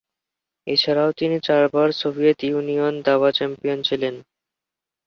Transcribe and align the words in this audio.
এছাড়াও 0.67 1.09
তিনি 1.11 1.37
চারবার 1.39 1.87
সোভিয়েত 1.91 2.39
ইউনিয়ন 2.43 2.95
দাবা 3.01 3.29
চ্যাম্পিয়ন 3.31 3.79
ছিলেন। 3.83 4.15